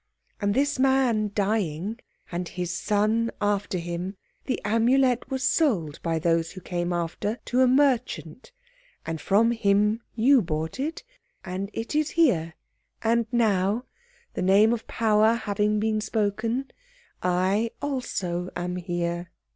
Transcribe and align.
And 0.39 0.55
this 0.55 0.79
man 0.79 1.29
dying 1.35 1.99
and 2.31 2.47
his 2.47 2.73
son 2.75 3.29
after 3.39 3.77
him, 3.77 4.15
the 4.45 4.59
Amulet 4.65 5.29
was 5.29 5.43
sold 5.43 6.01
by 6.01 6.17
those 6.17 6.53
who 6.53 6.59
came 6.61 6.91
after 6.91 7.35
to 7.45 7.61
a 7.61 7.67
merchant, 7.67 8.51
and 9.05 9.21
from 9.21 9.51
him 9.51 10.01
you 10.15 10.41
bought 10.41 10.79
it, 10.79 11.03
and 11.45 11.69
it 11.71 11.93
is 11.93 12.09
here, 12.09 12.55
and 13.03 13.27
now, 13.31 13.85
the 14.33 14.41
name 14.41 14.73
of 14.73 14.87
power 14.87 15.35
having 15.35 15.79
been 15.79 16.01
spoken, 16.01 16.71
I 17.21 17.69
also 17.79 18.49
am 18.55 18.77
here." 18.77 19.29